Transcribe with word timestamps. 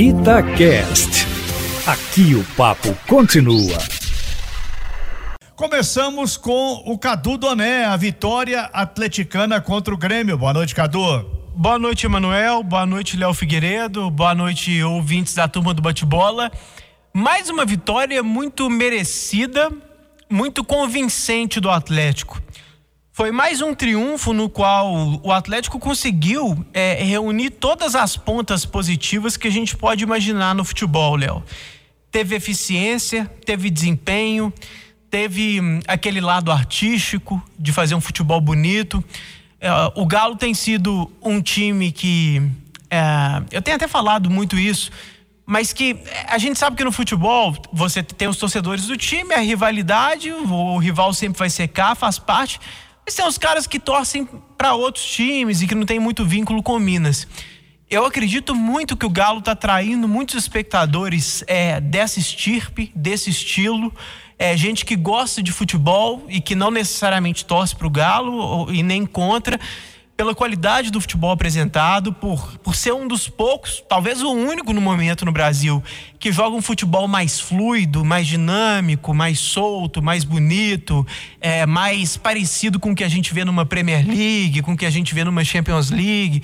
Itacast. 0.00 1.26
Aqui 1.84 2.36
o 2.36 2.44
papo 2.56 2.96
continua. 3.08 3.76
Começamos 5.56 6.36
com 6.36 6.84
o 6.86 6.96
Cadu 6.96 7.36
Doné, 7.36 7.84
a 7.84 7.96
vitória 7.96 8.60
atleticana 8.72 9.60
contra 9.60 9.92
o 9.92 9.96
Grêmio. 9.96 10.38
Boa 10.38 10.52
noite, 10.52 10.72
Cadu. 10.72 11.24
Boa 11.52 11.80
noite, 11.80 12.06
Emanuel. 12.06 12.62
Boa 12.62 12.86
noite, 12.86 13.16
Léo 13.16 13.34
Figueiredo. 13.34 14.08
Boa 14.08 14.36
noite, 14.36 14.80
ouvintes 14.84 15.34
da 15.34 15.48
turma 15.48 15.74
do 15.74 15.82
bate-bola. 15.82 16.52
Mais 17.12 17.50
uma 17.50 17.64
vitória 17.64 18.22
muito 18.22 18.70
merecida, 18.70 19.68
muito 20.30 20.62
convincente 20.62 21.58
do 21.58 21.68
Atlético. 21.68 22.40
Foi 23.18 23.32
mais 23.32 23.60
um 23.60 23.74
triunfo 23.74 24.32
no 24.32 24.48
qual 24.48 25.18
o 25.24 25.32
Atlético 25.32 25.80
conseguiu 25.80 26.64
é, 26.72 27.02
reunir 27.02 27.50
todas 27.50 27.96
as 27.96 28.16
pontas 28.16 28.64
positivas 28.64 29.36
que 29.36 29.48
a 29.48 29.50
gente 29.50 29.76
pode 29.76 30.04
imaginar 30.04 30.54
no 30.54 30.64
futebol, 30.64 31.16
Léo. 31.16 31.42
Teve 32.12 32.36
eficiência, 32.36 33.28
teve 33.44 33.70
desempenho, 33.70 34.54
teve 35.10 35.60
hum, 35.60 35.80
aquele 35.88 36.20
lado 36.20 36.52
artístico 36.52 37.42
de 37.58 37.72
fazer 37.72 37.96
um 37.96 38.00
futebol 38.00 38.40
bonito. 38.40 39.02
É, 39.60 39.68
o 39.96 40.06
Galo 40.06 40.36
tem 40.36 40.54
sido 40.54 41.10
um 41.20 41.42
time 41.42 41.90
que. 41.90 42.40
É, 42.88 43.42
eu 43.50 43.60
tenho 43.60 43.76
até 43.76 43.88
falado 43.88 44.30
muito 44.30 44.56
isso, 44.56 44.92
mas 45.44 45.72
que 45.72 45.96
a 46.28 46.38
gente 46.38 46.56
sabe 46.56 46.76
que 46.76 46.84
no 46.84 46.92
futebol 46.92 47.52
você 47.72 48.00
tem 48.00 48.28
os 48.28 48.36
torcedores 48.36 48.86
do 48.86 48.96
time, 48.96 49.34
a 49.34 49.40
rivalidade, 49.40 50.30
o 50.30 50.78
rival 50.78 51.12
sempre 51.12 51.40
vai 51.40 51.50
secar, 51.50 51.96
faz 51.96 52.16
parte 52.16 52.60
mas 53.08 53.14
tem 53.14 53.26
os 53.26 53.38
caras 53.38 53.66
que 53.66 53.80
torcem 53.80 54.28
para 54.58 54.74
outros 54.74 55.02
times 55.02 55.62
e 55.62 55.66
que 55.66 55.74
não 55.74 55.86
tem 55.86 55.98
muito 55.98 56.26
vínculo 56.26 56.62
com 56.62 56.78
Minas. 56.78 57.26
Eu 57.88 58.04
acredito 58.04 58.54
muito 58.54 58.98
que 58.98 59.06
o 59.06 59.08
Galo 59.08 59.38
está 59.38 59.52
atraindo 59.52 60.06
muitos 60.06 60.34
espectadores 60.34 61.42
é, 61.46 61.80
dessa 61.80 62.18
estirpe, 62.18 62.92
desse 62.94 63.30
estilo. 63.30 63.90
É, 64.38 64.54
gente 64.58 64.84
que 64.84 64.94
gosta 64.94 65.42
de 65.42 65.52
futebol 65.52 66.26
e 66.28 66.38
que 66.38 66.54
não 66.54 66.70
necessariamente 66.70 67.46
torce 67.46 67.74
para 67.74 67.86
o 67.86 67.90
Galo 67.90 68.34
ou, 68.34 68.70
e 68.70 68.82
nem 68.82 69.06
contra 69.06 69.58
pela 70.18 70.34
qualidade 70.34 70.90
do 70.90 71.00
futebol 71.00 71.30
apresentado, 71.30 72.12
por, 72.12 72.58
por 72.58 72.74
ser 72.74 72.92
um 72.92 73.06
dos 73.06 73.28
poucos, 73.28 73.84
talvez 73.88 74.20
o 74.20 74.32
único 74.32 74.72
no 74.72 74.80
momento 74.80 75.24
no 75.24 75.30
Brasil, 75.30 75.80
que 76.18 76.32
joga 76.32 76.56
um 76.56 76.60
futebol 76.60 77.06
mais 77.06 77.38
fluido, 77.38 78.04
mais 78.04 78.26
dinâmico, 78.26 79.14
mais 79.14 79.38
solto, 79.38 80.02
mais 80.02 80.24
bonito, 80.24 81.06
é, 81.40 81.64
mais 81.66 82.16
parecido 82.16 82.80
com 82.80 82.90
o 82.90 82.96
que 82.96 83.04
a 83.04 83.08
gente 83.08 83.32
vê 83.32 83.44
numa 83.44 83.64
Premier 83.64 84.04
League, 84.04 84.60
com 84.60 84.72
o 84.72 84.76
que 84.76 84.86
a 84.86 84.90
gente 84.90 85.14
vê 85.14 85.22
numa 85.22 85.44
Champions 85.44 85.88
League. 85.88 86.42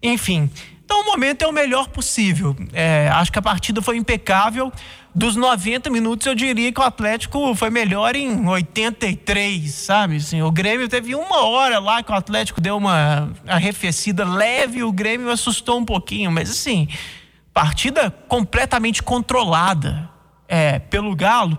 Enfim, 0.00 0.48
então 0.84 1.02
o 1.02 1.04
momento 1.06 1.42
é 1.42 1.48
o 1.48 1.52
melhor 1.52 1.88
possível. 1.88 2.56
É, 2.72 3.08
acho 3.12 3.32
que 3.32 3.38
a 3.40 3.42
partida 3.42 3.82
foi 3.82 3.96
impecável. 3.96 4.72
Dos 5.12 5.34
90 5.34 5.90
minutos, 5.90 6.24
eu 6.24 6.36
diria 6.36 6.70
que 6.72 6.80
o 6.80 6.84
Atlético 6.84 7.52
foi 7.56 7.68
melhor 7.68 8.14
em 8.14 8.46
83, 8.46 9.68
sabe? 9.72 10.16
Assim, 10.16 10.40
o 10.40 10.52
Grêmio 10.52 10.88
teve 10.88 11.16
uma 11.16 11.46
hora 11.46 11.80
lá 11.80 12.00
que 12.00 12.12
o 12.12 12.14
Atlético 12.14 12.60
deu 12.60 12.76
uma 12.76 13.32
arrefecida 13.44 14.24
leve, 14.24 14.84
o 14.84 14.92
Grêmio 14.92 15.28
assustou 15.28 15.78
um 15.78 15.84
pouquinho, 15.84 16.30
mas 16.30 16.48
assim, 16.48 16.86
partida 17.52 18.08
completamente 18.28 19.02
controlada 19.02 20.08
é, 20.46 20.78
pelo 20.78 21.16
Galo. 21.16 21.58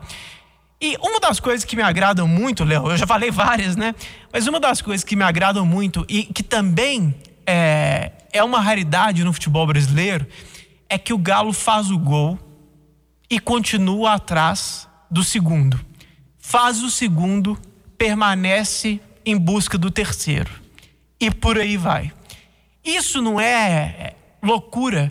E 0.79 0.95
uma 1.01 1.19
das 1.19 1.41
coisas 1.41 1.65
que 1.65 1.75
me 1.75 1.83
agradam 1.83 2.25
muito, 2.29 2.63
Léo, 2.63 2.89
eu 2.89 2.97
já 2.97 3.05
falei 3.05 3.31
várias, 3.31 3.75
né? 3.75 3.93
Mas 4.31 4.47
uma 4.47 4.61
das 4.61 4.81
coisas 4.81 5.03
que 5.03 5.15
me 5.15 5.23
agradam 5.23 5.65
muito 5.65 6.05
e 6.07 6.23
que 6.23 6.41
também 6.41 7.13
é, 7.45 8.13
é 8.31 8.41
uma 8.41 8.61
raridade 8.61 9.25
no 9.25 9.33
futebol 9.33 9.67
brasileiro 9.67 10.25
é 10.87 10.97
que 10.97 11.11
o 11.11 11.17
Galo 11.17 11.51
faz 11.51 11.91
o 11.91 11.99
gol 11.99 12.39
e 13.31 13.39
continua 13.39 14.15
atrás 14.15 14.89
do 15.09 15.23
segundo. 15.23 15.79
Faz 16.37 16.83
o 16.83 16.91
segundo, 16.91 17.57
permanece 17.97 18.99
em 19.25 19.37
busca 19.37 19.77
do 19.77 19.89
terceiro. 19.89 20.51
E 21.17 21.31
por 21.31 21.57
aí 21.57 21.77
vai. 21.77 22.11
Isso 22.83 23.21
não 23.21 23.39
é 23.39 24.15
loucura. 24.43 25.09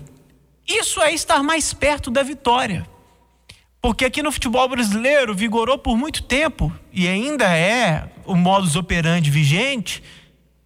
Isso 0.68 1.00
é 1.00 1.14
estar 1.14 1.42
mais 1.42 1.72
perto 1.72 2.10
da 2.10 2.22
vitória. 2.22 2.86
Porque 3.80 4.04
aqui 4.04 4.22
no 4.22 4.30
futebol 4.30 4.68
brasileiro 4.68 5.34
vigorou 5.34 5.78
por 5.78 5.96
muito 5.96 6.22
tempo 6.22 6.70
e 6.92 7.08
ainda 7.08 7.56
é 7.56 8.06
o 8.26 8.34
modus 8.34 8.76
operandi 8.76 9.30
vigente. 9.30 10.02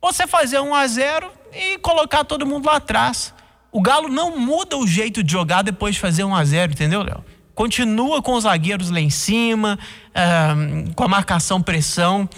Você 0.03 0.26
fazer 0.26 0.59
1 0.59 0.75
a 0.75 0.87
0 0.88 1.31
e 1.53 1.78
colocar 1.78 2.25
todo 2.25 2.44
mundo 2.44 2.66
lá 2.66 2.76
atrás. 2.76 3.32
O 3.70 3.81
Galo 3.81 4.09
não 4.09 4.37
muda 4.37 4.76
o 4.76 4.84
jeito 4.88 5.22
de 5.22 5.31
jogar 5.31 5.62
depois 5.62 5.94
de 5.94 6.00
fazer 6.00 6.25
1 6.25 6.34
a 6.34 6.44
0 6.44 6.72
entendeu, 6.72 7.03
Léo? 7.04 7.25
Continua 7.54 8.20
com 8.20 8.34
os 8.34 8.42
zagueiros 8.42 8.91
lá 8.91 9.00
em 9.00 9.10
cima, 9.10 9.78
com 10.97 11.04
a 11.04 11.09
marcação 11.09 11.62
pressão. 11.62 12.28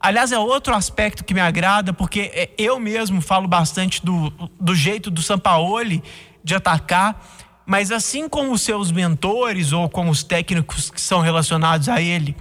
Aliás, 0.00 0.30
é 0.30 0.38
outro 0.38 0.74
aspecto 0.74 1.24
que 1.24 1.34
me 1.34 1.40
agrada, 1.40 1.92
porque 1.92 2.30
é, 2.32 2.50
eu 2.58 2.78
mesmo 2.78 3.20
falo 3.20 3.48
bastante 3.48 4.04
do, 4.04 4.30
do 4.60 4.74
jeito 4.74 5.10
do 5.10 5.22
Sampaoli 5.22 6.02
de 6.44 6.54
atacar, 6.54 7.20
mas 7.64 7.90
assim 7.90 8.28
como 8.28 8.52
os 8.52 8.62
seus 8.62 8.92
mentores 8.92 9.72
ou 9.72 9.88
como 9.88 10.10
os 10.10 10.22
técnicos 10.22 10.90
que 10.90 11.00
são 11.00 11.20
relacionados 11.20 11.88
a 11.88 12.00
ele, 12.00 12.36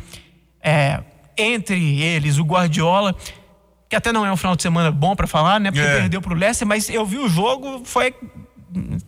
é, 0.61 1.01
entre 1.37 2.01
eles 2.01 2.37
o 2.37 2.43
Guardiola, 2.43 3.15
que 3.89 3.95
até 3.95 4.11
não 4.11 4.25
é 4.25 4.31
um 4.31 4.37
final 4.37 4.55
de 4.55 4.61
semana 4.61 4.91
bom 4.91 5.15
para 5.15 5.25
falar, 5.25 5.59
né? 5.59 5.71
Porque 5.71 5.87
é. 5.87 6.01
perdeu 6.01 6.21
pro 6.21 6.35
Leicester, 6.35 6.67
mas 6.67 6.89
eu 6.89 7.05
vi 7.05 7.17
o 7.17 7.27
jogo, 7.27 7.81
foi 7.83 8.13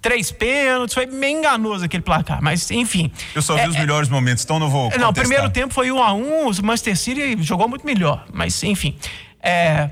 três 0.02 0.32
pênaltis, 0.32 0.94
foi 0.94 1.06
meio 1.06 1.40
enganoso 1.40 1.86
aquele 1.86 2.04
placar, 2.04 2.42
mas 2.42 2.70
enfim. 2.72 3.12
Eu 3.36 3.42
só 3.42 3.56
vi 3.56 3.62
é, 3.62 3.70
os 3.70 3.76
melhores 3.76 4.10
momentos, 4.10 4.44
então 4.44 4.60
não 4.60 4.70
vou 4.70 4.84
contestar. 4.84 5.02
Não, 5.02 5.10
o 5.10 5.14
primeiro 5.14 5.50
tempo 5.50 5.74
foi 5.74 5.92
um 5.92 6.02
a 6.02 6.14
um, 6.14 6.50
o 6.50 6.66
Manchester 6.66 6.98
City 6.98 7.42
jogou 7.44 7.68
muito 7.68 7.86
melhor, 7.86 8.26
mas 8.34 8.62
enfim. 8.64 8.98
É, 9.42 9.90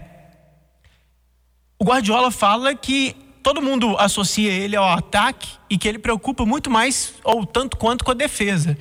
o 1.80 1.86
Guardiola 1.86 2.32
fala 2.32 2.74
que 2.76 3.16
todo 3.44 3.62
mundo 3.62 3.96
associa 3.98 4.52
ele 4.52 4.76
ao 4.76 4.90
ataque 4.90 5.50
e 5.70 5.78
que 5.78 5.88
ele 5.88 6.00
preocupa 6.00 6.46
muito 6.46 6.70
mais, 6.70 7.14
ou 7.24 7.46
tanto 7.46 7.78
quanto 7.78 8.04
com 8.04 8.12
a 8.12 8.16
defesa. 8.16 8.78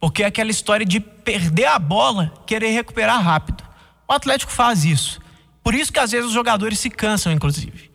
Porque 0.00 0.22
é 0.22 0.26
aquela 0.26 0.50
história 0.50 0.84
de 0.84 0.98
perder 0.98 1.66
a 1.66 1.78
bola, 1.78 2.32
querer 2.46 2.70
recuperar 2.70 3.22
rápido. 3.22 3.62
O 4.08 4.12
Atlético 4.12 4.50
faz 4.50 4.84
isso. 4.84 5.20
Por 5.62 5.74
isso 5.74 5.92
que 5.92 5.98
às 5.98 6.10
vezes 6.10 6.26
os 6.26 6.32
jogadores 6.32 6.80
se 6.80 6.90
cansam, 6.90 7.30
inclusive, 7.30 7.90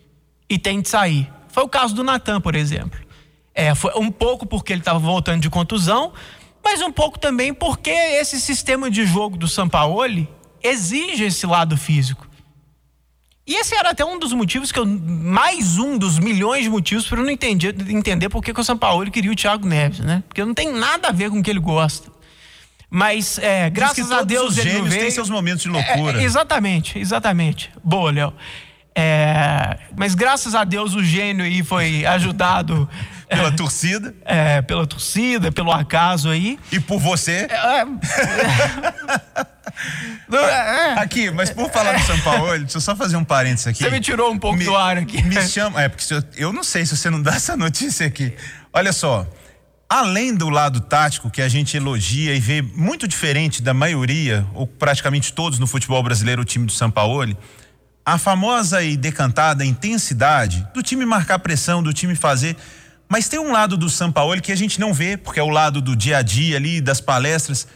e 0.48 0.58
tem 0.58 0.80
de 0.80 0.88
sair. 0.88 1.30
Foi 1.56 1.64
o 1.64 1.70
caso 1.70 1.96
do 1.96 2.04
Natan, 2.04 2.42
por 2.42 2.54
exemplo. 2.54 3.00
É, 3.54 3.74
foi 3.74 3.94
um 3.96 4.12
pouco 4.12 4.46
porque 4.46 4.74
ele 4.74 4.82
estava 4.82 5.00
voltando 5.00 5.42
de 5.42 5.50
contusão, 5.50 6.12
mas 6.62 6.82
um 6.82 6.92
pouco 6.92 7.18
também 7.18 7.54
porque 7.54 7.90
esse 7.90 8.42
sistema 8.42 8.92
de 8.92 9.06
jogo 9.06 9.38
do 9.38 9.48
Sampaoli 9.48 10.28
exige 10.62 11.24
esse 11.24 11.46
lado 11.46 11.78
físico. 11.78 12.28
E 13.48 13.56
esse 13.56 13.74
era 13.74 13.92
até 13.92 14.04
um 14.04 14.20
dos 14.20 14.34
motivos 14.34 14.70
que 14.70 14.78
eu. 14.78 14.86
Mais 14.86 15.78
um 15.78 15.98
dos 15.98 16.20
milhões 16.20 16.64
de 16.64 16.70
motivos 16.70 17.08
para 17.08 17.20
eu 17.20 17.24
não 17.24 17.32
entender, 17.32 17.74
entender 17.88 18.28
por 18.28 18.44
que, 18.44 18.54
que 18.54 18.60
o 18.60 18.64
Sampaoli 18.64 19.10
queria 19.10 19.32
o 19.32 19.36
Thiago 19.36 19.66
Neves, 19.66 20.02
né? 20.02 20.26
Porque 20.28 20.44
não 20.44 20.54
tem 20.54 20.74
nada 20.74 21.08
a 21.08 21.12
ver 21.14 21.30
com 21.30 21.40
o 21.40 21.44
que 21.44 21.50
ele 21.50 21.62
gosta. 21.62 22.12
Mas, 22.90 23.38
é, 23.38 23.70
graças 23.70 24.12
a 24.12 24.24
Deus, 24.24 24.52
os 24.52 24.58
ele 24.58 24.72
gênios 24.72 24.90
veio... 24.90 25.04
têm 25.04 25.12
seus 25.12 25.30
momentos 25.30 25.64
de 25.64 25.70
loucura. 25.70 26.20
É, 26.20 26.26
exatamente, 26.26 27.00
exatamente. 27.00 27.72
Boa, 27.82 28.12
Léo. 28.12 28.34
É, 28.98 29.78
mas 29.98 30.16
graças 30.16 30.56
a 30.56 30.64
Deus 30.64 30.96
o 30.96 31.04
gênio 31.04 31.44
aí 31.44 31.62
foi 31.62 32.06
ajudado 32.06 32.90
pela 33.28 33.50
é, 33.50 33.52
torcida, 33.52 34.16
é, 34.24 34.62
pela 34.62 34.88
torcida, 34.88 35.52
pelo 35.52 35.70
acaso 35.70 36.30
aí 36.30 36.58
e 36.72 36.80
por 36.80 36.98
você. 36.98 37.48
É, 37.50 37.86
é. 40.62 40.94
aqui, 40.98 41.30
mas 41.32 41.50
por 41.50 41.70
falar 41.70 41.94
do 41.94 42.06
São 42.06 42.20
Paulo, 42.22 42.58
deixa 42.58 42.78
eu 42.78 42.82
só 42.82 42.96
fazer 42.96 43.18
um 43.18 43.24
parênteses 43.26 43.68
aqui. 43.68 43.84
Você 43.84 43.90
me 43.90 44.00
tirou 44.00 44.32
um 44.32 44.40
pouco 44.40 44.58
me, 44.58 44.64
do 44.64 44.76
ar 44.76 44.98
aqui. 44.98 45.22
Me 45.24 45.42
chama, 45.42 45.82
é 45.82 45.90
porque 45.90 46.14
eu, 46.14 46.24
eu 46.38 46.54
não 46.54 46.64
sei 46.64 46.86
se 46.86 46.96
você 46.96 47.10
não 47.10 47.22
dá 47.22 47.36
essa 47.36 47.58
notícia 47.58 48.08
aqui. 48.08 48.34
Olha 48.72 48.94
só, 48.94 49.28
além 49.90 50.34
do 50.34 50.50
lado 50.50 50.80
tático 50.80 51.30
que 51.30 51.42
a 51.42 51.50
gente 51.50 51.76
elogia 51.76 52.34
e 52.34 52.40
vê 52.40 52.62
muito 52.62 53.08
diferente 53.08 53.62
da 53.62 53.74
maioria, 53.74 54.46
ou 54.54 54.66
praticamente 54.66 55.34
todos 55.34 55.60
no 55.60 55.68
futebol 55.68 56.02
brasileiro, 56.02 56.42
o 56.42 56.46
time 56.46 56.66
do 56.66 56.72
Sampaoli, 56.72 57.38
a 58.06 58.20
famosa 58.20 58.84
e 58.84 58.96
decantada 58.96 59.66
intensidade 59.66 60.68
do 60.74 60.84
time 60.84 61.06
marcar 61.06 61.40
pressão, 61.40 61.82
do 61.82 61.92
time 61.92 62.16
fazer. 62.16 62.56
Mas 63.10 63.28
tem 63.28 63.40
um 63.40 63.52
lado 63.52 63.76
do 63.76 63.90
Sampaoli 63.90 64.42
que 64.42 64.52
a 64.52 64.56
gente 64.56 64.80
não 64.80 64.94
vê, 64.94 65.18
porque 65.18 65.40
é 65.40 65.44
o 65.44 65.50
lado 65.50 65.82
do 65.82 65.96
dia 65.96 66.18
a 66.18 66.22
dia 66.22 66.58
ali, 66.58 66.80
das 66.80 67.02
palestras. 67.02 67.68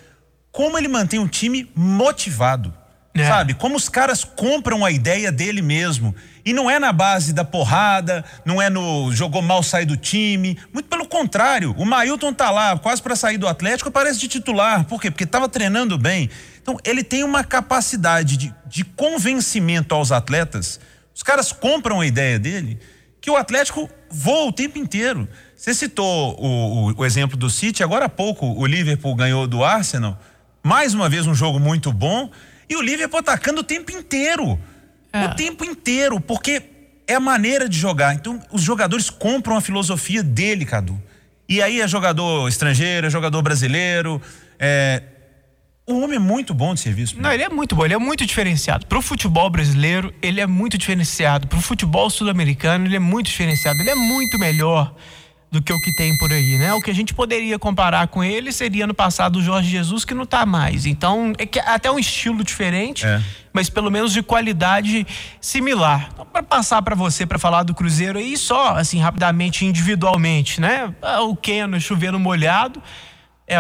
Como 0.52 0.78
ele 0.78 0.88
mantém 0.88 1.20
o 1.20 1.28
time 1.28 1.72
motivado. 1.76 2.74
É. 3.14 3.26
Sabe? 3.26 3.54
Como 3.54 3.76
os 3.76 3.90
caras 3.90 4.24
compram 4.24 4.86
a 4.86 4.92
ideia 4.92 5.32
dele 5.32 5.62
mesmo. 5.62 6.16
E 6.46 6.54
não 6.54 6.70
é 6.70 6.80
na 6.80 6.94
base 6.94 7.34
da 7.34 7.44
porrada, 7.44 8.24
não 8.46 8.62
é 8.62 8.70
no 8.70 9.12
jogou 9.12 9.42
mal, 9.42 9.62
sai 9.62 9.86
do 9.86 9.98
time. 9.98 10.58
Muito 10.74 10.88
pelo 10.88 11.08
contrário, 11.08 11.76
o 11.78 11.86
Mailton 11.86 12.34
tá 12.34 12.50
lá, 12.50 12.78
quase 12.78 13.02
para 13.02 13.16
sair 13.16 13.38
do 13.38 13.48
Atlético, 13.48 13.90
aparece 13.90 14.20
de 14.20 14.28
titular. 14.28 14.86
Por 14.86 15.02
quê? 15.02 15.12
Porque 15.12 15.26
estava 15.26 15.50
treinando 15.50 15.98
bem. 15.98 16.30
Então, 16.62 16.78
ele 16.84 17.04
tem 17.04 17.24
uma 17.24 17.44
capacidade 17.44 18.38
de, 18.38 18.54
de 18.66 18.84
convencimento 18.84 19.94
aos 19.94 20.12
atletas. 20.12 20.80
Os 21.14 21.24
caras 21.24 21.52
compram 21.52 22.00
a 22.00 22.06
ideia 22.06 22.40
dele 22.40 22.80
que 23.22 23.30
o 23.30 23.36
Atlético 23.36 23.90
voa 24.10 24.48
o 24.48 24.54
tempo 24.54 24.78
inteiro. 24.78 25.28
Você 25.56 25.74
citou 25.74 26.40
o, 26.40 26.92
o, 26.92 26.94
o 27.00 27.06
exemplo 27.06 27.36
do 27.36 27.50
City, 27.50 27.84
agora 27.84 28.06
há 28.06 28.10
pouco 28.10 28.46
o 28.46 28.66
Liverpool 28.66 29.14
ganhou 29.16 29.46
do 29.46 29.64
Arsenal, 29.64 30.18
mais 30.64 30.94
uma 30.94 31.10
vez 31.10 31.28
um 31.28 31.36
jogo 31.36 31.60
muito 31.60 31.92
bom, 31.92 32.30
e 32.70 32.76
o 32.76 32.82
Liverpool 32.82 33.20
atacando 33.20 33.62
o 33.62 33.64
tempo 33.64 33.92
inteiro. 33.92 34.60
É. 35.12 35.26
O 35.26 35.36
tempo 35.36 35.66
inteiro, 35.66 36.22
porque 36.22 36.62
é 37.08 37.16
a 37.16 37.20
maneira 37.20 37.68
de 37.68 37.78
jogar. 37.78 38.14
Então, 38.14 38.40
os 38.52 38.62
jogadores 38.62 39.10
compram 39.10 39.58
a 39.58 39.62
filosofia 39.62 40.22
dele, 40.22 40.66
Cadu. 40.66 41.02
E 41.48 41.64
aí 41.64 41.82
é 41.82 41.88
jogador 41.88 42.48
estrangeiro, 42.48 43.08
é 43.08 43.10
jogador 43.10 43.42
brasileiro. 43.42 44.22
É... 44.60 45.02
O 45.88 46.02
homem 46.02 46.18
é 46.18 46.20
muito 46.20 46.54
bom 46.54 46.76
de 46.76 46.82
serviço. 46.82 47.20
Não, 47.20 47.32
ele 47.32 47.42
é 47.42 47.50
muito 47.50 47.76
bom, 47.76 47.84
ele 47.84 47.96
é 47.96 47.98
muito 47.98 48.24
diferenciado. 48.24 48.86
Pro 48.86 49.02
futebol 49.02 49.50
brasileiro, 49.50 50.14
ele 50.22 50.40
é 50.40 50.46
muito 50.46 50.78
diferenciado. 50.78 51.48
Pro 51.48 51.60
futebol 51.60 52.08
sul-americano, 52.12 52.86
ele 52.86 52.96
é 52.96 53.00
muito 53.00 53.26
diferenciado. 53.26 53.80
Ele 53.80 53.90
é 53.90 53.96
muito 53.96 54.38
melhor 54.38 54.94
do 55.52 55.62
que 55.62 55.74
o 55.74 55.82
que 55.82 55.96
tem 55.96 56.16
por 56.18 56.32
aí, 56.32 56.58
né? 56.58 56.74
O 56.74 56.82
que 56.82 56.92
a 56.92 56.94
gente 56.94 57.14
poderia 57.14 57.58
comparar 57.58 58.08
com 58.08 58.24
ele 58.24 58.52
seria 58.52 58.86
no 58.86 58.94
passado 58.94 59.40
o 59.40 59.42
Jorge 59.42 59.70
Jesus 59.70 60.06
que 60.06 60.14
não 60.14 60.24
está 60.24 60.46
mais. 60.46 60.86
Então, 60.86 61.34
é 61.38 61.46
que 61.46 61.60
até 61.60 61.90
um 61.90 61.98
estilo 61.98 62.44
diferente, 62.44 63.06
é. 63.06 63.22
mas 63.52 63.70
pelo 63.70 63.90
menos 63.90 64.14
de 64.14 64.22
qualidade 64.22 65.08
similar. 65.42 66.10
Então, 66.14 66.26
para 66.26 66.44
passar 66.44 66.82
para 66.84 66.96
você 66.96 67.26
para 67.26 67.40
falar 67.40 67.64
do 67.64 67.74
Cruzeiro 67.74 68.20
aí 68.20 68.38
só 68.38 68.76
assim 68.76 69.00
rapidamente 69.00 69.66
individualmente, 69.66 70.62
né? 70.62 70.94
Ah, 71.02 71.22
o 71.22 71.36
Keno 71.36 71.80
chovendo 71.82 72.20
molhado, 72.20 72.82
é 73.48 73.58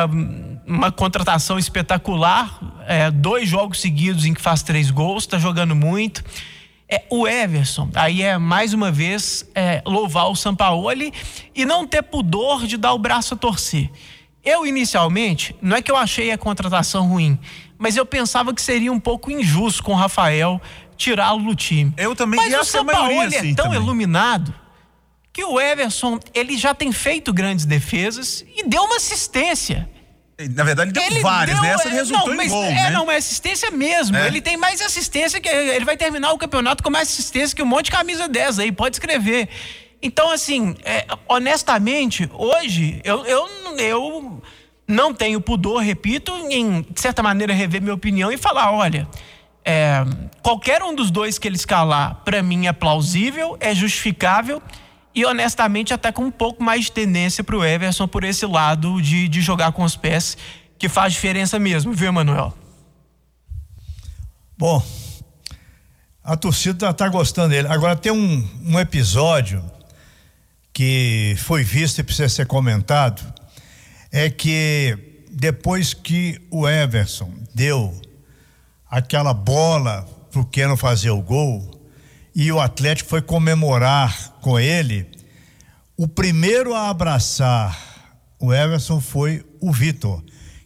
uma 0.67 0.91
contratação 0.91 1.57
espetacular, 1.57 2.59
é, 2.87 3.09
dois 3.09 3.49
jogos 3.49 3.81
seguidos 3.81 4.25
em 4.25 4.35
que 4.35 4.41
faz 4.41 4.61
três 4.61 4.91
gols, 4.91 5.23
está 5.23 5.39
jogando 5.39 5.75
muito. 5.75 6.23
É, 6.91 7.03
o 7.07 7.27
Everson, 7.27 7.87
aí 7.93 8.23
é 8.23 8.37
mais 8.39 8.73
uma 8.73 8.91
vez 8.91 9.47
é, 9.53 9.79
louvar 9.85 10.27
o 10.31 10.35
Sampaoli 10.35 11.13
e 11.53 11.63
não 11.63 11.85
ter 11.85 12.01
pudor 12.01 12.65
de 12.65 12.77
dar 12.77 12.93
o 12.93 12.97
braço 12.97 13.35
a 13.35 13.37
torcer. 13.37 13.91
Eu, 14.43 14.65
inicialmente, 14.65 15.55
não 15.61 15.77
é 15.77 15.81
que 15.83 15.91
eu 15.91 15.95
achei 15.95 16.31
a 16.31 16.37
contratação 16.37 17.07
ruim, 17.07 17.37
mas 17.77 17.95
eu 17.95 18.05
pensava 18.05 18.53
que 18.53 18.61
seria 18.61 18.91
um 18.91 18.99
pouco 18.99 19.29
injusto 19.29 19.83
com 19.83 19.91
o 19.91 19.95
Rafael 19.95 20.59
tirá-lo 20.97 21.43
do 21.43 21.55
time. 21.55 21.93
Eu 21.95 22.15
também 22.15 22.39
Mas 22.39 22.59
o 22.59 22.63
Sampaoli 22.63 23.13
é 23.13 23.25
assim 23.25 23.53
tão 23.53 23.65
também. 23.65 23.79
iluminado 23.81 24.53
que 25.31 25.43
o 25.43 25.59
Everson, 25.59 26.19
ele 26.33 26.57
já 26.57 26.73
tem 26.73 26.91
feito 26.91 27.31
grandes 27.31 27.65
defesas 27.65 28.43
e 28.57 28.67
deu 28.67 28.81
uma 28.83 28.95
assistência. 28.95 29.87
Na 30.47 30.63
verdade, 30.63 30.89
ele 30.89 30.93
deu 30.93 31.03
ele 31.03 31.19
várias, 31.21 31.59
deu, 31.59 31.63
né? 31.63 31.73
Essa 31.73 31.89
é, 31.89 31.91
resultou 31.91 32.29
não, 32.29 32.37
mas, 32.37 32.47
em 32.47 32.49
gol, 32.49 32.63
É, 32.63 32.73
né? 32.73 32.89
não, 32.91 33.11
é 33.11 33.17
assistência 33.17 33.69
mesmo. 33.71 34.15
É. 34.15 34.27
Ele 34.27 34.39
tem 34.39 34.55
mais 34.55 34.81
assistência 34.81 35.41
que... 35.41 35.49
Ele 35.49 35.83
vai 35.83 35.97
terminar 35.97 36.31
o 36.31 36.37
campeonato 36.37 36.81
com 36.81 36.89
mais 36.89 37.09
assistência 37.09 37.53
que 37.53 37.61
um 37.61 37.65
monte 37.65 37.85
de 37.85 37.91
camisa 37.91 38.27
10 38.27 38.59
aí, 38.59 38.71
pode 38.71 38.95
escrever. 38.95 39.49
Então, 40.01 40.31
assim, 40.31 40.75
é, 40.85 41.05
honestamente, 41.27 42.29
hoje, 42.33 43.01
eu, 43.03 43.25
eu, 43.25 43.49
eu 43.77 44.41
não 44.87 45.13
tenho 45.13 45.41
pudor, 45.41 45.81
repito, 45.81 46.31
em, 46.49 46.85
de 46.89 47.01
certa 47.01 47.21
maneira, 47.21 47.53
rever 47.53 47.81
minha 47.81 47.93
opinião 47.93 48.31
e 48.31 48.37
falar, 48.37 48.71
olha... 48.71 49.07
É, 49.65 50.03
qualquer 50.41 50.81
um 50.81 50.95
dos 50.95 51.11
dois 51.11 51.37
que 51.37 51.47
ele 51.47 51.57
escalar, 51.57 52.21
para 52.23 52.41
mim 52.41 52.65
é 52.65 52.73
plausível, 52.73 53.57
é 53.59 53.75
justificável 53.75 54.63
e 55.13 55.25
honestamente 55.25 55.93
até 55.93 56.11
com 56.11 56.25
um 56.25 56.31
pouco 56.31 56.63
mais 56.63 56.85
de 56.85 56.91
tendência 56.91 57.43
para 57.43 57.57
o 57.57 57.65
Everson 57.65 58.07
por 58.07 58.23
esse 58.23 58.45
lado 58.45 59.01
de, 59.01 59.27
de 59.27 59.41
jogar 59.41 59.71
com 59.71 59.83
os 59.83 59.95
pés, 59.95 60.37
que 60.77 60.87
faz 60.87 61.13
diferença 61.13 61.59
mesmo, 61.59 61.93
viu, 61.93 62.07
Emanuel? 62.07 62.53
Bom, 64.57 64.85
a 66.23 66.35
torcida 66.35 66.89
está 66.89 67.07
gostando 67.09 67.49
dele. 67.49 67.67
Agora 67.67 67.95
tem 67.95 68.11
um, 68.11 68.47
um 68.65 68.79
episódio 68.79 69.63
que 70.73 71.35
foi 71.37 71.63
visto 71.63 71.99
e 71.99 72.03
precisa 72.03 72.29
ser 72.29 72.45
comentado, 72.45 73.21
é 74.11 74.29
que 74.29 75.25
depois 75.31 75.93
que 75.93 76.39
o 76.49 76.67
Everson 76.67 77.31
deu 77.53 77.99
aquela 78.89 79.33
bola 79.33 80.07
pro 80.31 80.45
Keno 80.45 80.77
fazer 80.77 81.09
o 81.09 81.21
gol, 81.21 81.78
e 82.35 82.51
o 82.51 82.59
Atlético 82.59 83.09
foi 83.09 83.21
comemorar 83.21 84.33
com 84.41 84.59
ele. 84.59 85.07
O 85.97 86.07
primeiro 86.07 86.73
a 86.73 86.89
abraçar 86.89 87.77
o 88.39 88.53
Everson 88.53 89.01
foi 89.01 89.45
o 89.59 89.71
Vitor, 89.71 90.23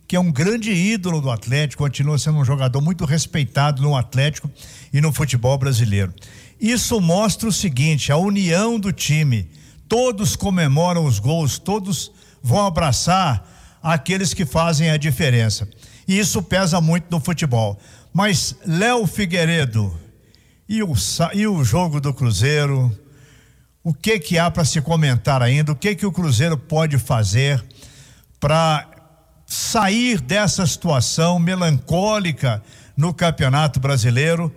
que 0.08 0.16
é 0.16 0.20
um 0.20 0.32
grande 0.32 0.72
ídolo 0.72 1.20
do 1.20 1.32
Atlético, 1.32 1.82
continua 1.84 2.20
sendo 2.20 2.38
um 2.38 2.46
jogador 2.46 2.82
muito 2.82 3.04
respeitado 3.04 3.82
no 3.82 3.96
Atlético 3.96 4.50
e 4.94 5.02
no 5.02 5.12
futebol 5.12 5.58
brasileiro. 5.58 6.14
Isso 6.60 7.02
mostra 7.02 7.50
o 7.50 7.52
seguinte: 7.52 8.12
a 8.12 8.18
união 8.18 8.80
do 8.80 8.92
time. 8.92 9.50
Todos 9.90 10.36
comemoram 10.36 11.06
os 11.06 11.20
gols, 11.20 11.60
todos 11.60 12.12
vão 12.42 12.66
abraçar 12.66 13.80
aqueles 13.82 14.34
que 14.34 14.46
fazem 14.46 14.90
a 14.90 14.98
diferença. 14.98 15.68
E 16.08 16.18
isso 16.18 16.42
pesa 16.42 16.80
muito 16.80 17.08
no 17.12 17.20
futebol. 17.20 17.80
Mas 18.14 18.56
Léo 18.66 19.06
Figueiredo, 19.06 19.94
e 20.68 20.82
o, 20.82 20.94
e 21.34 21.48
o 21.48 21.64
jogo 21.64 22.00
do 22.00 22.14
Cruzeiro? 22.14 22.98
O 23.84 23.94
que 23.94 24.20
que 24.20 24.40
há 24.40 24.50
para 24.50 24.64
se 24.64 24.82
comentar 24.82 25.42
ainda? 25.42 25.72
O 25.72 25.76
que 25.76 25.96
que 25.96 26.06
o 26.06 26.12
Cruzeiro 26.12 26.58
pode 26.58 26.98
fazer 26.98 27.64
para 28.40 28.88
sair 29.46 30.22
dessa 30.22 30.66
situação 30.66 31.38
melancólica 31.38 32.64
no 32.96 33.14
Campeonato 33.14 33.80
Brasileiro? 33.80 34.54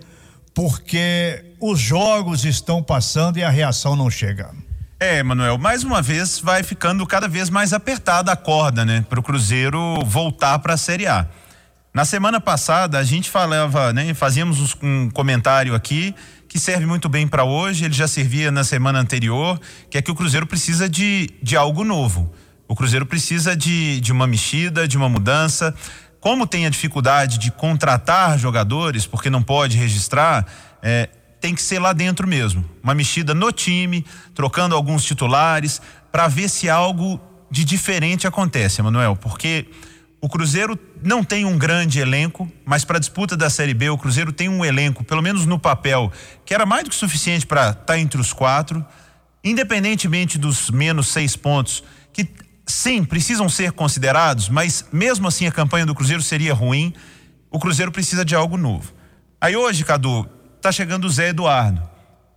Porque 0.54 1.54
os 1.60 1.78
jogos 1.78 2.44
estão 2.44 2.82
passando 2.82 3.38
e 3.38 3.44
a 3.44 3.50
reação 3.50 3.96
não 3.96 4.08
chega. 4.08 4.50
É, 4.98 5.22
Manuel, 5.22 5.58
mais 5.58 5.84
uma 5.84 6.00
vez 6.00 6.38
vai 6.38 6.62
ficando 6.62 7.06
cada 7.06 7.28
vez 7.28 7.50
mais 7.50 7.74
apertada 7.74 8.32
a 8.32 8.36
corda, 8.36 8.82
né, 8.82 9.04
para 9.06 9.20
o 9.20 9.22
Cruzeiro 9.22 10.02
voltar 10.06 10.58
para 10.60 10.72
a 10.72 10.76
Série 10.78 11.06
A. 11.06 11.28
Na 11.96 12.04
semana 12.04 12.38
passada 12.38 12.98
a 12.98 13.02
gente 13.02 13.30
falava, 13.30 13.90
né, 13.90 14.12
fazíamos 14.12 14.76
um 14.82 15.08
comentário 15.08 15.74
aqui 15.74 16.14
que 16.46 16.58
serve 16.58 16.84
muito 16.84 17.08
bem 17.08 17.26
para 17.26 17.42
hoje, 17.42 17.86
ele 17.86 17.94
já 17.94 18.06
servia 18.06 18.50
na 18.50 18.64
semana 18.64 18.98
anterior, 18.98 19.58
que 19.88 19.96
é 19.96 20.02
que 20.02 20.10
o 20.10 20.14
Cruzeiro 20.14 20.46
precisa 20.46 20.90
de, 20.90 21.30
de 21.42 21.56
algo 21.56 21.84
novo. 21.84 22.30
O 22.68 22.76
Cruzeiro 22.76 23.06
precisa 23.06 23.56
de, 23.56 23.98
de 23.98 24.12
uma 24.12 24.26
mexida, 24.26 24.86
de 24.86 24.94
uma 24.94 25.08
mudança. 25.08 25.74
Como 26.20 26.46
tem 26.46 26.66
a 26.66 26.68
dificuldade 26.68 27.38
de 27.38 27.50
contratar 27.50 28.38
jogadores, 28.38 29.06
porque 29.06 29.30
não 29.30 29.42
pode 29.42 29.78
registrar, 29.78 30.44
é, 30.82 31.08
tem 31.40 31.54
que 31.54 31.62
ser 31.62 31.78
lá 31.78 31.94
dentro 31.94 32.28
mesmo. 32.28 32.62
Uma 32.82 32.94
mexida 32.94 33.32
no 33.32 33.50
time, 33.50 34.04
trocando 34.34 34.74
alguns 34.74 35.02
titulares, 35.02 35.80
para 36.12 36.28
ver 36.28 36.50
se 36.50 36.68
algo 36.68 37.18
de 37.50 37.64
diferente 37.64 38.26
acontece, 38.26 38.82
Manuel, 38.82 39.16
porque 39.16 39.64
o 40.20 40.28
Cruzeiro 40.28 40.78
não 41.02 41.22
tem 41.22 41.44
um 41.44 41.58
grande 41.58 42.00
elenco, 42.00 42.50
mas 42.64 42.84
para 42.84 42.96
a 42.96 43.00
disputa 43.00 43.36
da 43.36 43.50
Série 43.50 43.74
B, 43.74 43.90
o 43.90 43.98
Cruzeiro 43.98 44.32
tem 44.32 44.48
um 44.48 44.64
elenco, 44.64 45.04
pelo 45.04 45.22
menos 45.22 45.46
no 45.46 45.58
papel, 45.58 46.12
que 46.44 46.54
era 46.54 46.66
mais 46.66 46.84
do 46.84 46.90
que 46.90 46.96
suficiente 46.96 47.46
para 47.46 47.70
estar 47.70 47.82
tá 47.82 47.98
entre 47.98 48.20
os 48.20 48.32
quatro, 48.32 48.84
independentemente 49.44 50.38
dos 50.38 50.70
menos 50.70 51.08
seis 51.08 51.36
pontos, 51.36 51.82
que 52.12 52.28
sim, 52.66 53.04
precisam 53.04 53.48
ser 53.48 53.72
considerados, 53.72 54.48
mas 54.48 54.84
mesmo 54.92 55.28
assim 55.28 55.46
a 55.46 55.52
campanha 55.52 55.86
do 55.86 55.94
Cruzeiro 55.94 56.22
seria 56.22 56.52
ruim. 56.52 56.92
O 57.50 57.58
Cruzeiro 57.58 57.92
precisa 57.92 58.24
de 58.24 58.34
algo 58.34 58.56
novo. 58.56 58.92
Aí 59.40 59.56
hoje, 59.56 59.84
Cadu, 59.84 60.28
tá 60.60 60.72
chegando 60.72 61.04
o 61.04 61.10
Zé 61.10 61.28
Eduardo, 61.28 61.82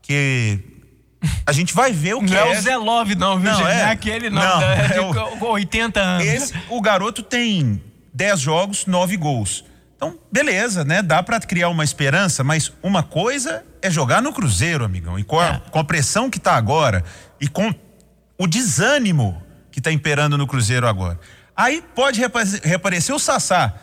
que 0.02 0.60
a 1.46 1.52
gente 1.52 1.74
vai 1.74 1.92
ver 1.92 2.14
o 2.14 2.20
que 2.20 2.32
não 2.32 2.38
é. 2.38 2.46
Não 2.46 2.54
é 2.54 2.58
o 2.58 2.62
Zé 2.62 2.78
Love, 2.78 3.16
não, 3.16 3.40
viu, 3.40 3.52
não, 3.52 3.58
gente? 3.58 3.68
É, 3.68 3.76
não 3.76 3.82
é 3.82 3.92
aquele, 3.92 4.30
não. 4.30 4.42
não 4.42 4.64
é 4.64 4.96
é 4.96 5.02
o, 5.02 5.46
80 5.46 6.00
anos. 6.00 6.28
Esse, 6.28 6.54
o 6.70 6.82
garoto 6.82 7.24
tem 7.24 7.82
10 8.14 8.40
jogos, 8.40 8.86
9 8.86 9.18
gols. 9.18 9.66
Então, 9.96 10.18
beleza, 10.32 10.86
né? 10.86 11.02
Dá 11.02 11.22
para 11.22 11.40
criar 11.42 11.70
uma 11.70 11.84
esperança, 11.84 12.44
mas 12.44 12.72
uma 12.82 13.04
coisa 13.04 13.66
é 13.82 13.92
jogar 13.92 14.22
no 14.22 14.32
Cruzeiro, 14.32 14.86
amigão. 14.86 15.20
E 15.20 15.24
com 15.24 15.40
a, 15.40 15.48
é. 15.48 15.62
com 15.72 15.80
a 15.80 15.84
pressão 15.84 16.30
que 16.30 16.40
tá 16.40 16.54
agora 16.56 17.04
e 17.40 17.48
com 17.48 17.74
o 18.38 18.48
desânimo 18.48 19.44
que 19.72 19.82
tá 19.82 19.92
imperando 19.92 20.38
no 20.38 20.48
Cruzeiro 20.48 20.88
agora. 20.88 21.20
Aí 21.56 21.84
pode 21.94 22.22
reaparecer 22.64 23.14
o 23.14 23.20
Sassá, 23.20 23.74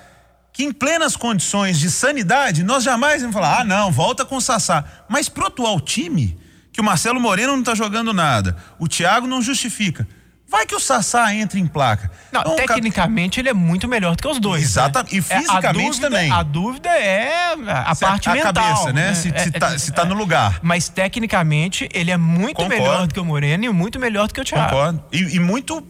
que 0.50 0.64
em 0.64 0.73
plenas 0.73 1.14
condições 1.14 1.78
de 1.78 1.90
sanidade, 1.90 2.62
nós 2.62 2.83
jamais 2.83 3.21
vamos 3.21 3.35
falar, 3.35 3.61
ah, 3.61 3.64
não, 3.64 3.92
volta 3.92 4.25
com 4.25 4.37
o 4.37 4.40
Sassá. 4.40 4.85
Mas 5.11 5.28
pro 5.28 5.47
atual 5.47 5.78
time, 5.78 6.38
que 6.73 6.80
o 6.80 6.85
Marcelo 6.85 7.21
Moreno 7.21 7.52
não 7.52 7.61
está 7.61 7.75
jogando 7.75 8.14
nada, 8.14 8.56
o 8.78 8.88
Thiago 8.88 9.26
não 9.26 9.42
justifica. 9.42 10.09
Vai 10.48 10.64
que 10.64 10.74
o 10.76 10.80
Sassá 10.80 11.34
entre 11.34 11.58
em 11.58 11.66
placa. 11.66 12.08
Não, 12.30 12.40
então, 12.40 12.56
tecnicamente 12.56 13.40
ele 13.40 13.48
é 13.48 13.52
muito 13.52 13.88
melhor 13.88 14.14
do 14.14 14.22
que 14.22 14.28
os 14.28 14.38
dois. 14.38 14.62
Exatamente. 14.62 15.14
Né? 15.14 15.18
E 15.18 15.22
fisicamente 15.22 15.66
é, 15.66 15.86
dúvida, 15.86 16.10
também. 16.10 16.30
A 16.30 16.42
dúvida 16.42 16.88
é 16.88 17.54
a 17.84 17.94
se 17.94 18.04
parte 18.04 18.28
a, 18.28 18.32
mental. 18.32 18.50
A 18.50 18.54
cabeça, 18.54 18.92
né? 18.92 19.08
né? 19.08 19.14
Se, 19.14 19.22
se, 19.22 19.50
tá, 19.50 19.74
é, 19.74 19.78
se 19.78 19.92
tá 19.92 20.04
no 20.04 20.14
lugar. 20.14 20.60
Mas 20.62 20.88
tecnicamente 20.88 21.88
ele 21.92 22.12
é 22.12 22.16
muito 22.16 22.56
Concordo. 22.58 22.82
melhor 22.82 23.06
do 23.08 23.14
que 23.14 23.18
o 23.18 23.24
Moreno 23.24 23.64
e 23.64 23.68
muito 23.70 23.98
melhor 23.98 24.28
do 24.28 24.34
que 24.34 24.40
o 24.40 24.44
Thiago. 24.44 24.70
Concordo. 24.70 25.04
E, 25.10 25.36
e 25.36 25.40
muito, 25.40 25.84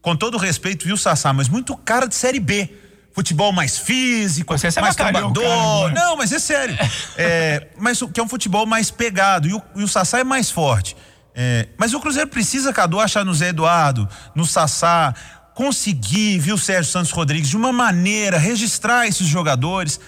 com 0.00 0.16
todo 0.16 0.38
respeito, 0.38 0.86
viu, 0.86 0.96
Sassá, 0.96 1.34
mas 1.34 1.50
muito 1.50 1.76
cara 1.76 2.08
de 2.08 2.14
Série 2.14 2.40
B 2.40 2.70
futebol 3.14 3.52
mais 3.52 3.78
físico, 3.78 4.58
Você 4.58 4.66
mais. 4.80 4.96
Né? 5.88 6.00
Não, 6.00 6.16
mas 6.16 6.32
é 6.32 6.38
sério. 6.40 6.76
é, 7.16 7.68
mas 7.78 8.02
que 8.12 8.18
é 8.18 8.22
um 8.22 8.28
futebol 8.28 8.66
mais 8.66 8.90
pegado. 8.90 9.46
E 9.46 9.54
o, 9.54 9.62
e 9.76 9.84
o 9.84 9.88
Sassá 9.88 10.18
é 10.18 10.24
mais 10.24 10.50
forte. 10.50 10.96
É, 11.34 11.68
mas 11.76 11.92
o 11.92 12.00
Cruzeiro 12.00 12.28
precisa, 12.28 12.72
Cadu, 12.72 13.00
achar 13.00 13.24
no 13.24 13.34
Zé 13.34 13.48
Eduardo, 13.48 14.08
no 14.34 14.46
Sassá, 14.46 15.12
conseguir, 15.54 16.38
viu, 16.38 16.56
Sérgio 16.56 16.92
Santos 16.92 17.10
Rodrigues, 17.10 17.48
de 17.48 17.56
uma 17.56 17.72
maneira, 17.72 18.38
registrar 18.38 19.06
esses 19.06 19.26
jogadores, 19.26 19.98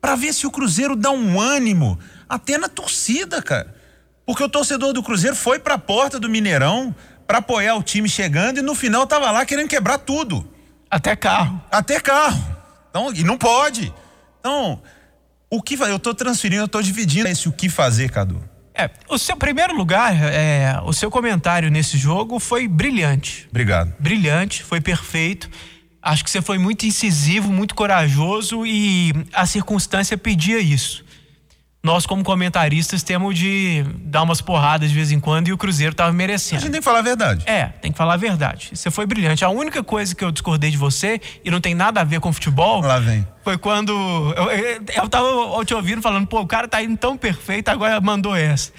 para 0.00 0.14
ver 0.14 0.34
se 0.34 0.46
o 0.46 0.50
Cruzeiro 0.50 0.94
dá 0.94 1.10
um 1.10 1.40
ânimo 1.40 1.98
até 2.28 2.58
na 2.58 2.68
torcida, 2.68 3.40
cara. 3.40 3.74
Porque 4.26 4.42
o 4.42 4.48
torcedor 4.48 4.92
do 4.92 5.02
Cruzeiro 5.02 5.36
foi 5.36 5.58
para 5.58 5.74
a 5.74 5.78
porta 5.78 6.18
do 6.18 6.28
Mineirão 6.28 6.94
para 7.26 7.38
apoiar 7.38 7.76
o 7.76 7.82
time 7.82 8.08
chegando 8.08 8.58
e 8.58 8.62
no 8.62 8.74
final 8.74 9.06
tava 9.06 9.30
lá 9.30 9.44
querendo 9.46 9.68
quebrar 9.68 9.98
tudo. 9.98 10.46
Até 10.90 11.16
carro. 11.16 11.62
Até 11.70 12.00
carro. 12.00 12.42
Então, 12.90 13.12
e 13.12 13.24
não 13.24 13.36
pode. 13.36 13.92
Então, 14.40 14.80
o 15.50 15.62
que 15.62 15.74
eu 15.74 15.98
tô 15.98 16.14
transferindo, 16.14 16.62
eu 16.62 16.68
tô 16.68 16.80
dividindo 16.80 17.28
esse 17.28 17.48
o 17.48 17.52
que 17.52 17.68
fazer, 17.68 18.10
Cadu. 18.10 18.42
É, 18.74 18.90
o 19.08 19.16
seu 19.16 19.36
primeiro 19.36 19.74
lugar, 19.76 20.14
é, 20.20 20.80
o 20.84 20.92
seu 20.92 21.10
comentário 21.10 21.70
nesse 21.70 21.96
jogo 21.96 22.40
foi 22.40 22.66
brilhante. 22.66 23.46
Obrigado. 23.50 23.94
Brilhante, 23.98 24.64
foi 24.64 24.80
perfeito. 24.80 25.48
Acho 26.02 26.24
que 26.24 26.30
você 26.30 26.42
foi 26.42 26.58
muito 26.58 26.84
incisivo, 26.84 27.52
muito 27.52 27.74
corajoso 27.74 28.66
e 28.66 29.12
a 29.32 29.46
circunstância 29.46 30.18
pedia 30.18 30.58
isso 30.58 31.03
nós, 31.84 32.06
como 32.06 32.24
comentaristas, 32.24 33.02
temos 33.02 33.38
de 33.38 33.84
dar 34.00 34.22
umas 34.22 34.40
porradas 34.40 34.88
de 34.88 34.94
vez 34.94 35.12
em 35.12 35.20
quando 35.20 35.48
e 35.48 35.52
o 35.52 35.58
Cruzeiro 35.58 35.92
estava 35.92 36.10
merecendo. 36.14 36.56
A 36.56 36.60
gente 36.62 36.72
tem 36.72 36.80
que 36.80 36.84
falar 36.84 37.00
a 37.00 37.02
verdade. 37.02 37.44
É, 37.46 37.66
tem 37.66 37.92
que 37.92 37.98
falar 37.98 38.14
a 38.14 38.16
verdade. 38.16 38.70
Você 38.72 38.90
foi 38.90 39.04
brilhante. 39.04 39.44
A 39.44 39.50
única 39.50 39.84
coisa 39.84 40.14
que 40.14 40.24
eu 40.24 40.32
discordei 40.32 40.70
de 40.70 40.78
você, 40.78 41.20
e 41.44 41.50
não 41.50 41.60
tem 41.60 41.74
nada 41.74 42.00
a 42.00 42.04
ver 42.04 42.20
com 42.20 42.32
futebol. 42.32 42.80
Lá 42.80 42.98
vem. 42.98 43.28
Foi 43.42 43.58
quando. 43.58 43.92
Eu, 44.34 44.50
eu, 44.50 44.82
eu 44.96 45.08
tava 45.10 45.28
te 45.66 45.74
ouvindo 45.74 46.00
falando, 46.00 46.26
pô, 46.26 46.40
o 46.40 46.46
cara 46.46 46.66
tá 46.66 46.82
indo 46.82 46.96
tão 46.96 47.18
perfeito, 47.18 47.68
agora 47.68 48.00
mandou 48.00 48.34
essa. 48.34 48.72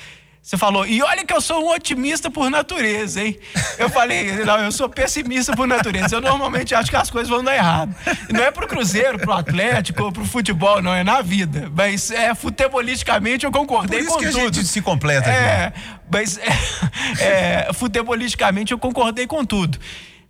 Você 0.46 0.58
falou, 0.58 0.86
e 0.86 1.02
olha 1.02 1.26
que 1.26 1.34
eu 1.34 1.42
sou 1.42 1.66
um 1.66 1.72
otimista 1.72 2.30
por 2.30 2.52
natureza, 2.52 3.20
hein? 3.20 3.40
Eu 3.80 3.90
falei, 3.90 4.32
não, 4.46 4.60
eu 4.60 4.72
sou 4.72 4.88
pessimista 4.88 5.56
por 5.56 5.66
natureza. 5.66 6.18
Eu 6.18 6.22
normalmente 6.22 6.76
acho 6.76 6.88
que 6.88 6.96
as 6.96 7.10
coisas 7.10 7.28
vão 7.28 7.44
dar 7.44 7.56
errado. 7.56 7.96
Não 8.30 8.44
é 8.44 8.52
pro 8.52 8.68
Cruzeiro, 8.68 9.18
pro 9.18 9.34
Atlético, 9.34 10.12
pro 10.12 10.24
futebol, 10.24 10.84
não, 10.84 10.94
é 10.94 11.04
na 11.04 11.24
vida. 11.24 11.68
Mas 11.76 12.12
é, 12.12 12.36
futebolisticamente 12.36 13.44
eu 13.44 13.52
concordei 13.52 14.04
por 14.04 14.06
isso 14.06 14.14
com 14.14 14.20
que 14.20 14.26
tudo. 14.28 14.38
a 14.38 14.44
gente 14.44 14.66
se 14.66 14.84
completa 14.84 15.32
aqui. 15.32 15.40
É, 15.40 15.74
mas 16.12 16.38
é, 16.38 17.66
é, 17.68 17.74
futebolisticamente 17.74 18.72
eu 18.72 18.78
concordei 18.78 19.26
com 19.26 19.44
tudo. 19.44 19.80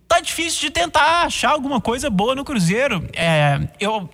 Tá 0.08 0.18
difícil 0.20 0.62
de 0.62 0.70
tentar 0.70 1.24
achar 1.26 1.50
alguma 1.50 1.78
coisa 1.78 2.08
boa 2.08 2.34
no 2.34 2.42
Cruzeiro. 2.42 3.06
É, 3.14 3.60
eu 3.78 4.08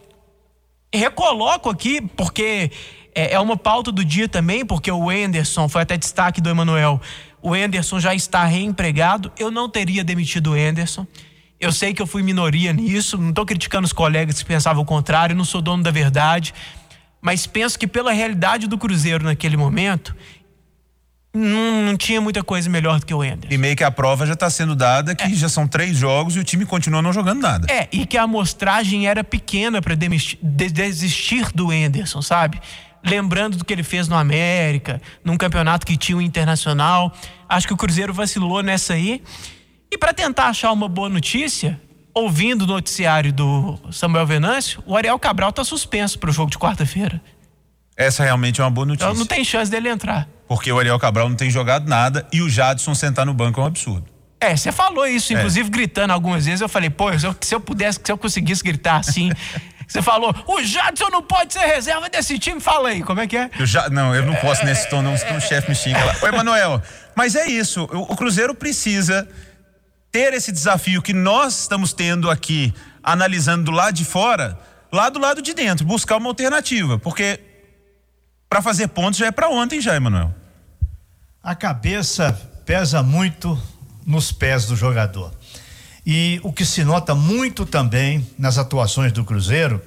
recoloco 0.93 1.71
aqui, 1.71 2.01
porque 2.17 2.73
é, 3.15 3.35
é 3.35 3.41
uma 3.41 3.57
pauta 3.57 3.93
do 3.93 4.05
dia 4.05 4.29
também, 4.29 4.65
porque 4.65 4.91
o 4.91 5.11
Enderson 5.11 5.69
foi 5.69 5.83
até 5.83 5.97
destaque 5.97 6.41
do 6.41 6.49
Emanuel. 6.49 7.01
O 7.41 7.55
Enderson 7.55 8.01
já 8.01 8.15
está 8.15 8.45
reempregado. 8.45 9.33
Eu 9.39 9.51
não 9.51 9.69
teria 9.69 10.03
demitido 10.03 10.53
o 10.53 10.57
Enderson. 10.57 11.07
Eu 11.61 11.71
sei 11.71 11.95
que 11.95 12.03
eu 12.03 12.07
fui 12.07 12.23
minoria 12.23 12.73
nisso, 12.73 13.17
não 13.17 13.29
estou 13.31 13.47
criticando 13.47 13.85
os 13.85 13.93
colegas 13.93 14.43
que 14.43 14.45
pensavam 14.45 14.83
o 14.83 14.87
contrário, 14.87 15.37
não 15.37 15.45
sou 15.45 15.63
dono 15.63 15.81
da 15.81 15.93
verdade, 15.93 16.53
mas 17.21 17.47
penso 17.47 17.79
que 17.79 17.87
pela 17.87 18.13
realidade 18.13 18.67
do 18.67 18.77
Cruzeiro 18.77 19.25
naquele 19.25 19.57
momento, 19.57 20.13
não, 21.33 21.83
não, 21.83 21.97
tinha 21.97 22.21
muita 22.21 22.43
coisa 22.43 22.69
melhor 22.69 22.99
do 22.99 23.07
que 23.07 23.15
o 23.15 23.23
Ender. 23.23 23.53
E 23.53 23.57
meio 23.57 23.77
que 23.77 23.85
a 23.85 23.93
prova 23.93 24.27
já 24.27 24.33
está 24.33 24.51
sendo 24.51 24.75
dada, 24.75 25.15
que 25.15 25.23
é. 25.23 25.31
já 25.31 25.49
são 25.49 25.69
três 25.69 25.97
jogos 25.97 26.35
e 26.35 26.41
o 26.41 26.45
time 26.45 26.67
continua 26.67 27.01
não 27.01 27.13
jogando 27.13 27.41
nada. 27.41 27.73
É, 27.73 27.89
e 27.93 28.05
que 28.07 28.19
a 28.19 28.25
amostragem 28.25 29.07
era 29.07 29.23
pequena 29.23 29.81
para 29.81 29.95
desistir 29.95 31.53
do 31.55 31.73
Enderson, 31.73 32.21
sabe? 32.23 32.61
Lembrando 33.05 33.57
do 33.57 33.65
que 33.65 33.73
ele 33.73 33.83
fez 33.83 34.09
no 34.09 34.17
América, 34.17 35.01
num 35.25 35.37
campeonato 35.37 35.87
que 35.87 35.97
tinha 35.97 36.17
o 36.17 36.21
um 36.21 36.23
internacional. 36.23 37.13
Acho 37.49 37.67
que 37.67 37.75
o 37.75 37.77
Cruzeiro 37.77 38.13
vacilou 38.13 38.63
nessa 38.63 38.95
aí. 38.95 39.23
E 39.91 39.99
para 39.99 40.13
tentar 40.13 40.47
achar 40.47 40.73
uma 40.73 40.89
boa 40.89 41.09
notícia, 41.09 41.81
ouvindo 42.15 42.63
o 42.63 42.67
noticiário 42.67 43.33
do 43.33 43.79
Samuel 43.91 44.27
Venâncio, 44.27 44.83
o 44.87 44.97
Ariel 44.97 45.19
Cabral 45.19 45.51
está 45.51 45.65
suspenso 45.65 46.19
para 46.19 46.31
o 46.31 46.33
jogo 46.33 46.51
de 46.51 46.59
quarta-feira. 46.59 47.21
Essa 47.97 48.25
realmente 48.25 48.61
é 48.61 48.65
uma 48.65 48.71
boa 48.71 48.87
notícia. 48.87 49.07
Então 49.07 49.19
não 49.19 49.27
tem 49.27 49.45
chance 49.45 49.71
dele 49.71 49.89
entrar. 49.89 50.27
Porque 50.49 50.73
o 50.73 50.79
Ariel 50.79 50.99
Cabral 50.99 51.29
não 51.29 51.37
tem 51.37 51.51
jogado 51.51 51.89
nada 51.89 52.27
e 52.33 52.41
o 52.41 52.49
Jadson 52.49 52.95
sentar 52.95 53.27
no 53.27 53.35
banco 53.35 53.61
é 53.61 53.65
um 53.65 53.67
absurdo. 53.67 54.07
É, 54.43 54.57
você 54.57 54.73
falou 54.73 55.07
isso, 55.07 55.33
inclusive 55.33 55.69
é. 55.69 55.71
gritando 55.71 56.11
algumas 56.11 56.47
vezes. 56.47 56.61
Eu 56.61 56.69
falei, 56.69 56.91
pô, 56.91 57.17
se 57.17 57.25
eu, 57.25 57.37
se 57.41 57.55
eu 57.55 57.61
pudesse, 57.61 58.01
se 58.03 58.11
eu 58.11 58.19
conseguisse 58.19 58.61
gritar 58.61 58.97
assim, 58.97 59.31
Você 59.87 60.03
falou, 60.03 60.35
o 60.47 60.63
Jadson 60.63 61.09
não 61.11 61.23
pode 61.23 61.53
ser 61.53 61.61
reserva 61.61 62.09
desse 62.09 62.39
time. 62.39 62.61
Fala 62.61 62.91
aí, 62.91 63.03
como 63.03 63.21
é 63.21 63.27
que 63.27 63.37
é? 63.37 63.51
Eu 63.59 63.67
já, 63.67 63.89
não, 63.89 64.15
eu 64.15 64.25
não 64.25 64.35
posso 64.37 64.65
nesse 64.65 64.89
tom, 64.89 65.03
não, 65.03 65.17
senão 65.17 65.37
o 65.37 65.41
chefe 65.41 65.69
me 65.69 65.75
xinga 65.75 66.05
lá. 66.05 66.17
Oi, 66.23 66.31
Manuel, 66.33 66.83
mas 67.15 67.35
é 67.35 67.47
isso. 67.47 67.85
O, 67.85 68.13
o 68.13 68.17
Cruzeiro 68.17 68.55
precisa 68.55 69.29
ter 70.11 70.35
esse 70.35 70.53
desafio 70.53 71.01
que 71.01 71.13
nós 71.13 71.61
estamos 71.61 71.93
tendo 71.93 72.31
aqui, 72.31 72.73
analisando 73.03 73.65
do 73.65 73.71
lado 73.71 73.95
de 73.95 74.05
fora, 74.05 74.59
lá 74.93 75.09
do 75.09 75.19
lado 75.19 75.41
de 75.41 75.55
dentro, 75.55 75.87
buscar 75.87 76.17
uma 76.17 76.29
alternativa. 76.29 76.99
Porque 76.99 77.41
para 78.49 78.61
fazer 78.61 78.89
pontos 78.89 79.19
já 79.19 79.27
é 79.27 79.31
para 79.31 79.49
ontem, 79.49 79.81
já, 79.81 79.97
Emanuel. 79.97 80.35
A 81.43 81.55
cabeça 81.55 82.33
pesa 82.67 83.03
muito 83.03 83.61
nos 84.07 84.31
pés 84.31 84.67
do 84.67 84.77
jogador. 84.77 85.33
E 86.05 86.41
o 86.43 86.53
que 86.53 86.65
se 86.65 86.83
nota 86.83 87.15
muito 87.15 87.65
também 87.65 88.27
nas 88.37 88.59
atuações 88.59 89.13
do 89.13 89.25
Cruzeiro 89.25 89.81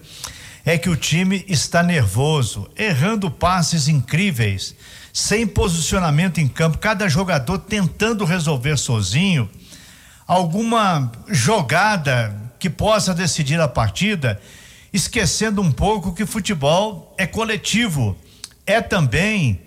é 0.63 0.77
que 0.77 0.89
o 0.89 0.95
time 0.95 1.45
está 1.47 1.83
nervoso, 1.83 2.69
errando 2.75 3.29
passes 3.29 3.87
incríveis, 3.87 4.75
sem 5.13 5.45
posicionamento 5.45 6.39
em 6.39 6.47
campo, 6.47 6.77
cada 6.77 7.07
jogador 7.07 7.59
tentando 7.59 8.25
resolver 8.25 8.77
sozinho 8.77 9.49
alguma 10.25 11.11
jogada 11.27 12.35
que 12.57 12.69
possa 12.69 13.13
decidir 13.13 13.59
a 13.59 13.67
partida, 13.67 14.41
esquecendo 14.91 15.61
um 15.61 15.71
pouco 15.71 16.13
que 16.13 16.25
futebol 16.25 17.13
é 17.17 17.27
coletivo, 17.27 18.17
é 18.65 18.81
também 18.81 19.61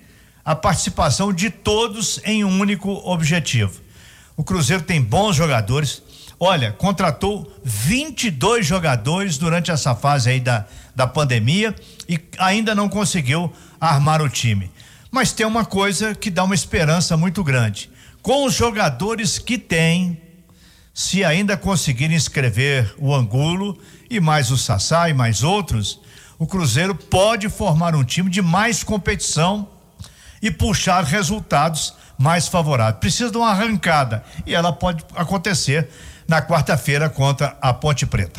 a 0.45 0.55
participação 0.55 1.33
de 1.33 1.51
todos 1.51 2.21
em 2.25 2.43
um 2.43 2.61
único 2.61 2.91
objetivo. 2.91 3.81
O 4.37 4.43
Cruzeiro 4.43 4.83
tem 4.83 5.01
bons 5.01 5.37
jogadores, 5.37 6.03
Olha, 6.41 6.73
contratou 6.73 7.53
22 7.65 8.65
jogadores 8.65 9.39
durante 9.39 9.73
essa 9.73 9.95
fase 9.95 10.31
aí 10.31 10.39
da, 10.39 10.67
da 10.95 11.07
pandemia 11.07 11.75
e 12.09 12.21
ainda 12.39 12.77
não 12.77 12.89
conseguiu 12.89 13.53
armar 13.81 14.23
o 14.23 14.29
time. 14.29 14.71
Mas 15.11 15.33
tem 15.33 15.45
uma 15.45 15.65
coisa 15.65 16.15
que 16.15 16.31
dá 16.31 16.45
uma 16.45 16.55
esperança 16.55 17.17
muito 17.17 17.43
grande. 17.43 17.91
Com 18.23 18.45
os 18.45 18.55
jogadores 18.55 19.39
que 19.39 19.59
tem, 19.59 20.21
se 20.95 21.25
ainda 21.25 21.57
conseguirem 21.57 22.17
escrever 22.17 22.95
o 22.99 23.13
Angulo 23.13 23.77
e 24.09 24.21
mais 24.21 24.51
o 24.53 24.57
Sassá 24.57 25.09
e 25.09 25.15
mais 25.15 25.43
outros, 25.43 26.01
o 26.39 26.47
Cruzeiro 26.47 26.95
pode 26.95 27.49
formar 27.49 27.97
um 27.97 28.05
time 28.05 28.31
de 28.31 28.41
mais 28.41 28.85
competição 28.85 29.69
e 30.41 30.53
puxar 30.53 31.03
resultados 31.03 31.95
mais 32.17 32.47
favoráveis. 32.47 33.01
Precisa 33.01 33.31
de 33.31 33.37
uma 33.37 33.51
arrancada 33.51 34.25
e 34.47 34.55
ela 34.55 34.73
pode 34.73 35.05
acontecer 35.17 35.89
na 36.29 36.43
quarta-feira 36.43 37.09
contra 37.09 37.57
a 37.61 37.73
Ponte 37.73 38.05
Preta. 38.05 38.37